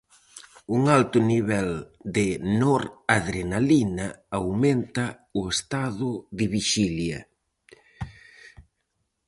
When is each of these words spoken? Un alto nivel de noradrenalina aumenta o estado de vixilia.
Un 0.75 0.81
alto 0.97 1.19
nivel 1.31 1.69
de 2.17 2.25
noradrenalina 2.61 4.07
aumenta 4.39 5.05
o 5.39 5.41
estado 5.53 6.09
de 6.37 6.45
vixilia. 6.55 7.19